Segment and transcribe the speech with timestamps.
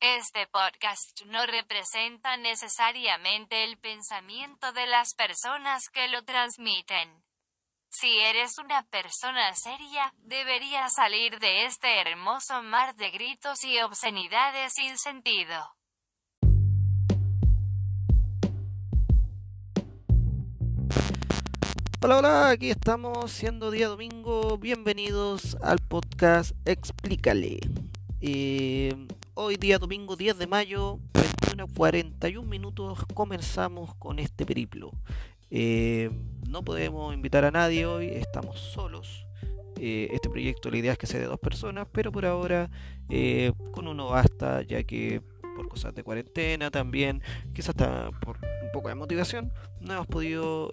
[0.00, 7.24] Este podcast no representa necesariamente el pensamiento de las personas que lo transmiten.
[7.88, 14.74] Si eres una persona seria, deberías salir de este hermoso mar de gritos y obscenidades
[14.74, 15.66] sin sentido.
[22.02, 24.58] Hola, hola, aquí estamos siendo día domingo.
[24.58, 27.60] Bienvenidos al podcast Explícale.
[28.20, 28.94] Eh,
[29.38, 34.90] hoy día domingo 10 de mayo, 21.41 minutos, comenzamos con este periplo.
[35.50, 36.10] Eh,
[36.48, 39.26] no podemos invitar a nadie hoy, estamos solos.
[39.78, 42.70] Eh, este proyecto la idea es que sea de dos personas, pero por ahora
[43.72, 45.20] con uno basta, ya que
[45.54, 50.72] por cosas de cuarentena también, quizás hasta por un poco de motivación, no hemos podido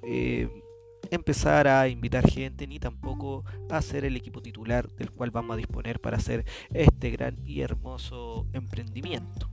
[1.12, 5.58] empezar a invitar gente ni tampoco a ser el equipo titular del cual vamos a
[5.58, 9.50] disponer para hacer este gran y hermoso emprendimiento.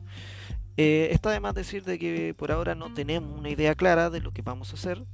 [0.76, 4.20] Eh, está de más decir de que por ahora no tenemos una idea clara de
[4.20, 5.04] lo que vamos a hacer,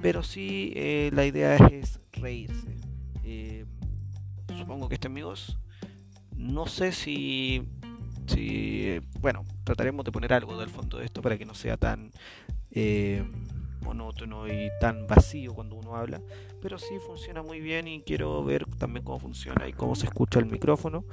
[0.00, 2.76] pero sí eh, la idea es reírse.
[3.24, 3.66] Eh,
[4.56, 5.58] supongo que este amigos.
[6.34, 7.68] No sé si,
[8.26, 12.10] si, bueno, trataremos de poner algo del fondo de esto para que no sea tan
[13.82, 16.20] monótono y tan vacío cuando uno habla,
[16.60, 20.38] pero sí funciona muy bien y quiero ver también cómo funciona y cómo se escucha
[20.38, 21.04] el micrófono,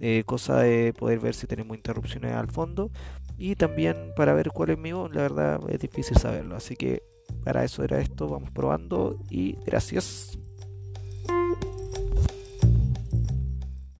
[0.00, 2.90] eh, cosa de poder ver si tenemos interrupciones al fondo
[3.36, 7.02] y también para ver cuál es mi voz, la verdad es difícil saberlo, así que
[7.44, 10.38] para eso era esto, vamos probando y gracias.